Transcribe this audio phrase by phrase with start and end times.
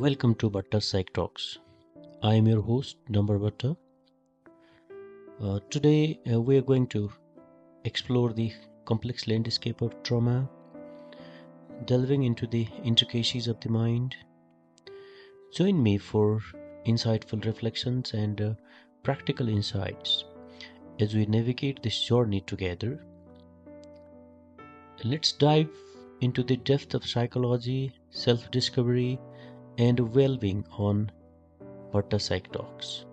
[0.00, 1.58] Welcome to Bhatta Psych Talks.
[2.22, 3.76] I am your host, Number Bhatta.
[5.42, 7.10] Uh, today, uh, we are going to
[7.84, 8.52] explore the
[8.84, 10.48] complex landscape of trauma,
[11.86, 14.14] delving into the intricacies of the mind.
[15.52, 16.40] Join me for
[16.86, 18.52] insightful reflections and uh,
[19.02, 20.26] practical insights
[21.00, 23.04] as we navigate this journey together.
[25.02, 25.70] Let's dive
[26.20, 29.18] into the depth of psychology, self discovery,
[29.78, 31.10] and well being on
[32.18, 33.04] Psych Talks.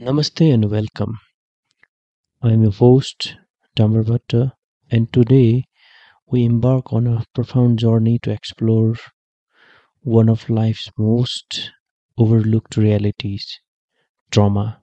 [0.00, 1.18] Namaste and welcome.
[2.42, 3.36] I am your host,
[3.76, 4.02] Damar
[4.90, 5.64] and today
[6.26, 8.94] we embark on a profound journey to explore
[10.00, 11.70] one of life's most
[12.16, 13.60] overlooked realities
[14.30, 14.80] trauma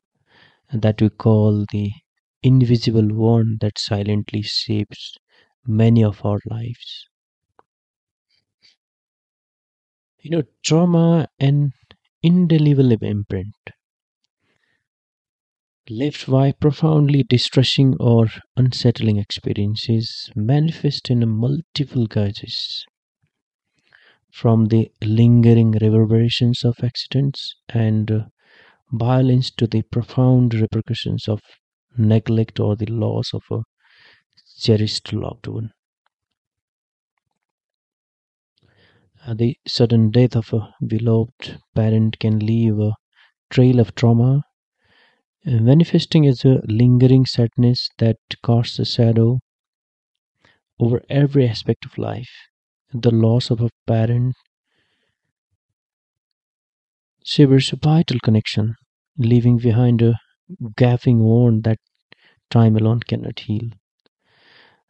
[0.71, 1.91] that we call the
[2.43, 5.17] invisible one that silently shapes
[5.67, 7.07] many of our lives.
[10.19, 11.71] You know, trauma an
[12.21, 13.55] indelible imprint
[15.89, 22.85] left by profoundly distressing or unsettling experiences manifest in multiple guises
[24.31, 28.25] from the lingering reverberations of accidents and
[28.91, 31.41] violence to the profound repercussions of
[31.97, 33.61] neglect or the loss of a
[34.57, 35.71] cherished loved one.
[39.31, 42.95] The sudden death of a beloved parent can leave a
[43.49, 44.43] trail of trauma,
[45.47, 49.39] uh, manifesting as a lingering sadness that casts a shadow
[50.79, 52.31] over every aspect of life.
[52.93, 54.35] The loss of a parent
[57.25, 58.73] severs a vital connection,
[59.17, 60.17] leaving behind a
[60.77, 61.79] gaping wound that
[62.49, 63.69] time alone cannot heal.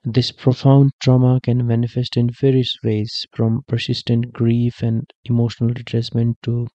[0.06, 6.70] This profound trauma can manifest in various ways, from persistent grief and emotional detachment to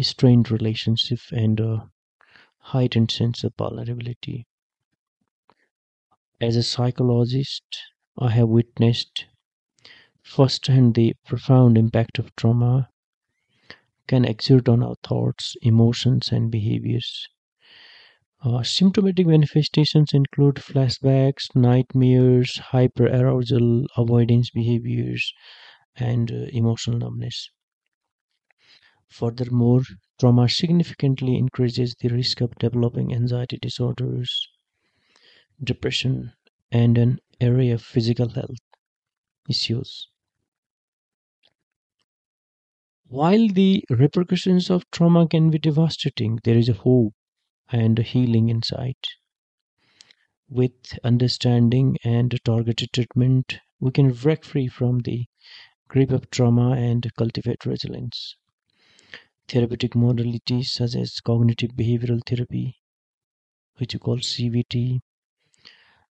[0.00, 1.60] strained relationship and
[2.58, 4.46] heightened sense of vulnerability.
[6.40, 7.62] As a psychologist,
[8.18, 9.26] I have witnessed
[10.22, 12.88] firsthand the profound impact of trauma
[14.06, 17.26] can exert on our thoughts, emotions, and behaviors.
[18.42, 25.32] Uh, symptomatic manifestations include flashbacks, nightmares, hyperarousal, avoidance behaviors,
[25.96, 27.50] and uh, emotional numbness.
[29.08, 29.82] Furthermore,
[30.18, 34.48] trauma significantly increases the risk of developing anxiety disorders,
[35.64, 36.34] depression,
[36.70, 38.58] and an array of physical health
[39.48, 40.08] issues.
[43.08, 47.12] While the repercussions of trauma can be devastating, there is a hope
[47.72, 49.06] and healing insight.
[50.50, 55.26] With understanding and targeted treatment, we can break free from the
[55.88, 58.36] grip of trauma and cultivate resilience.
[59.48, 62.78] Therapeutic modalities such as cognitive behavioral therapy,
[63.76, 65.00] which we call CBT,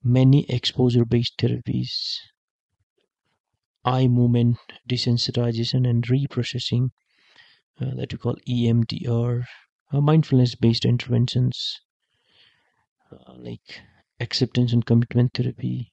[0.02, 2.18] many exposure based therapies,
[3.84, 4.58] eye movement
[4.88, 6.90] desensitization and reprocessing,
[7.80, 9.44] uh, that we call EMDR,
[9.92, 11.80] uh, mindfulness based interventions
[13.12, 13.82] uh, like
[14.18, 15.92] acceptance and commitment therapy,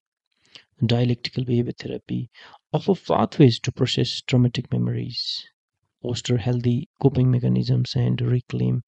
[0.86, 2.30] dialectical behavior therapy
[2.74, 5.46] offer pathways to process traumatic memories,
[6.02, 8.84] foster healthy coping mechanisms, and reclaim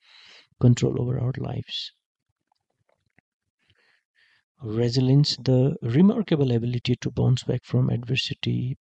[0.60, 1.94] control over our lives.
[4.62, 8.78] Resilience, the remarkable ability to bounce back from adversity,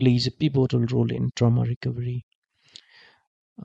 [0.00, 2.24] plays a pivotal role in trauma recovery.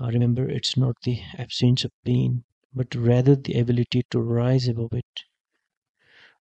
[0.02, 4.92] Uh, remember, it's not the absence of pain, but rather the ability to rise above
[4.94, 5.26] it.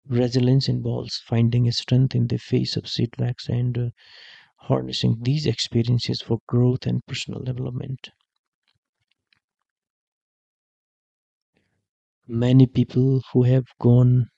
[0.08, 3.90] Resilience involves finding strength in the face of setbacks and uh,
[4.58, 8.12] harnessing these experiences for growth and personal development.
[12.28, 14.30] Many people who have gone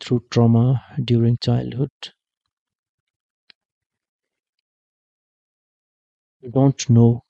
[0.00, 1.90] through trauma during childhood
[6.50, 7.22] don't know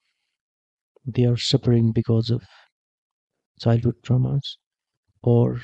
[1.04, 2.42] they are suffering because of
[3.60, 4.56] childhood traumas
[5.22, 5.60] or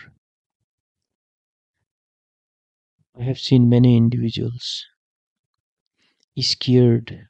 [3.19, 4.87] I have seen many individuals
[6.41, 7.27] scared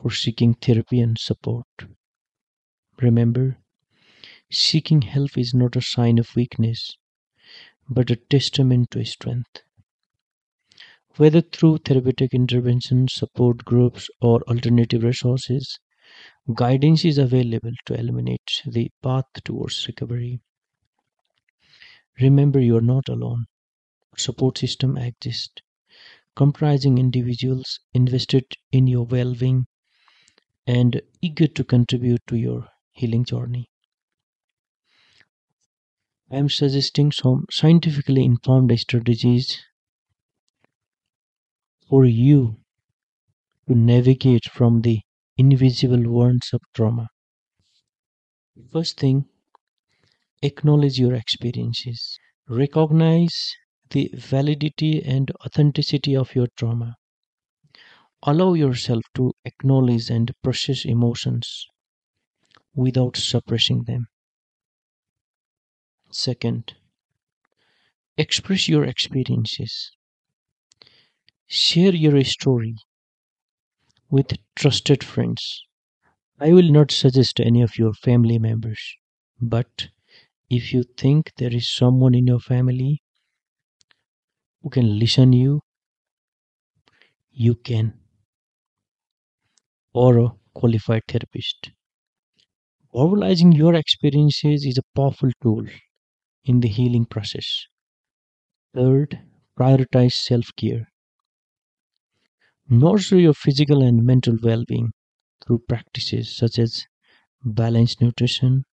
[0.00, 1.66] for seeking therapy and support.
[3.02, 3.58] Remember,
[4.50, 6.96] seeking help is not a sign of weakness,
[7.88, 9.62] but a testament to strength.
[11.18, 15.78] Whether through therapeutic interventions, support groups, or alternative resources,
[16.54, 20.40] guidance is available to eliminate the path towards recovery.
[22.20, 23.46] Remember, you are not alone.
[24.16, 25.62] Support system exists.
[26.36, 29.66] comprising individuals invested in your well being
[30.66, 33.68] and eager to contribute to your healing journey.
[36.30, 39.60] I am suggesting some scientifically informed strategies
[41.90, 42.56] for you
[43.66, 45.00] to navigate from the
[45.40, 47.08] invisible wounds of trauma.
[48.70, 49.28] First thing,
[50.42, 52.18] acknowledge your experiences.
[52.46, 53.54] Recognize
[53.88, 56.96] the validity and authenticity of your trauma.
[58.22, 61.66] Allow yourself to acknowledge and process emotions
[62.74, 64.08] without suppressing them.
[66.12, 66.74] Second,
[68.16, 69.90] express your experiences.
[71.48, 72.76] Share your story
[74.10, 75.64] with trusted friends.
[76.40, 78.80] I will not suggest any of your family members,
[79.40, 79.88] but
[80.50, 83.02] if you think there is someone in your family
[84.62, 85.60] who can listen to you,
[87.32, 87.92] you can
[89.94, 91.70] or a qualified therapist.
[92.94, 95.66] Verbalizing your experiences is a powerful tool
[96.44, 97.66] in the healing process.
[98.74, 99.20] Third,
[99.56, 100.89] prioritize self care.
[102.70, 104.92] Nurture your physical and mental well being
[105.44, 106.86] through practices such as
[107.44, 108.64] balanced nutrition,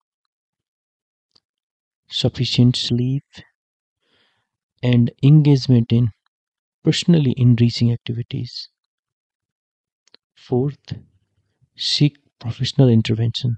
[2.10, 3.24] sufficient sleep,
[4.82, 6.10] and engagement in
[6.84, 8.70] personally enriching activities.
[10.36, 10.94] Fourth,
[11.76, 13.58] seek professional intervention.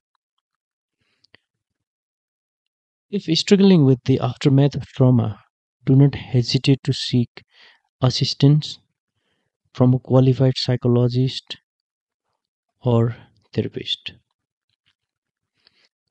[3.11, 5.43] If struggling with the aftermath of trauma,
[5.85, 7.43] do not hesitate to seek
[8.01, 8.79] assistance
[9.79, 11.55] from a qualified psychologist
[12.81, 13.15] or
[13.53, 14.11] therapist.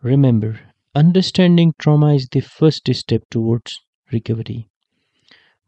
[0.02, 0.58] Remember,
[0.94, 3.78] understanding trauma is the first step towards
[4.10, 4.68] recovery.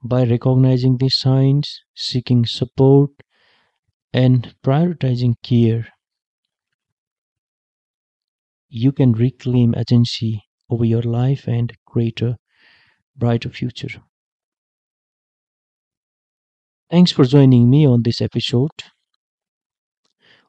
[0.02, 3.11] By recognizing the signs, seeking support,
[4.12, 5.88] and prioritizing care,
[8.70, 12.38] you can reclaim agency over your life and create a
[13.17, 14.02] brighter future.
[16.90, 18.70] Thanks for joining me on this episode.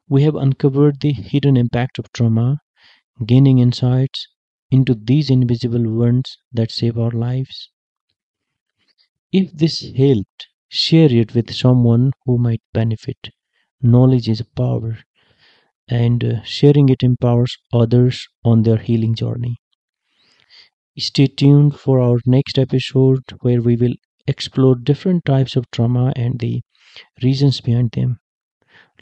[0.08, 2.60] We have uncovered the hidden impact of trauma,
[3.26, 4.28] gaining insights
[4.70, 7.70] into these invisible wounds that save our lives.
[9.32, 13.30] If this helped, share it with someone who might benefit.
[13.82, 15.00] Knowledge is power,
[15.88, 19.58] and uh, sharing it empowers others on their healing journey.
[20.96, 23.92] Stay tuned for our next episode where we will
[24.26, 26.62] explore different types of trauma and the
[27.22, 28.18] reasons behind them.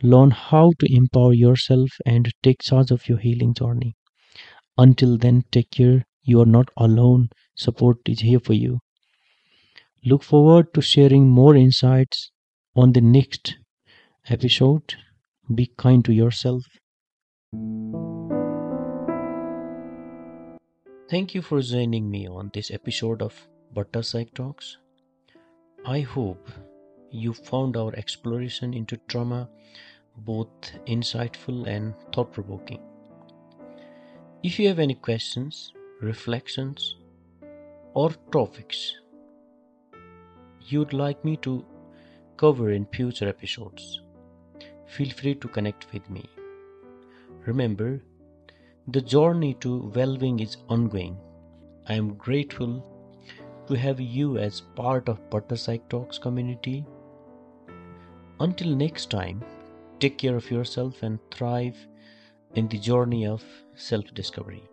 [0.03, 3.95] Learn how to empower yourself and take charge of your healing journey.
[4.79, 6.05] Until then, take care.
[6.23, 7.29] You are not alone.
[7.57, 8.79] Support is here for you.
[10.05, 12.31] Look forward to sharing more insights
[12.75, 13.57] on the next
[14.29, 14.95] episode.
[15.55, 16.63] Be kind to yourself.
[21.11, 24.79] Thank you for joining me on this episode of Bhatta Psych Talks.
[25.87, 26.47] I hope
[27.11, 29.49] you found our exploration into trauma
[30.19, 32.83] both insightful and thought provoking.
[34.43, 35.73] If you have any questions,
[36.03, 36.97] reflections,
[37.95, 38.95] or topics
[40.67, 41.65] you'd like me to
[42.37, 44.03] cover in future episodes,
[44.87, 46.29] feel free to connect with me.
[47.47, 48.03] Remember,
[48.87, 51.17] the journey to well being is ongoing.
[51.89, 52.85] I am grateful
[53.71, 56.85] to have you as part of Bhatta Psych Talks community.
[58.41, 59.45] Until next time,
[60.01, 61.77] take care of yourself and thrive
[62.57, 63.45] in the journey of
[63.77, 64.65] self discovery.